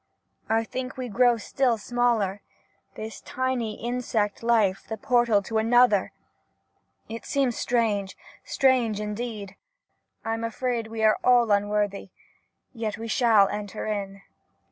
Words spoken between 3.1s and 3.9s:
tiny,